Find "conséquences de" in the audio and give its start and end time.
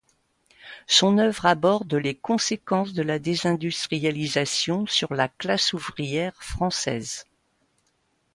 2.15-3.03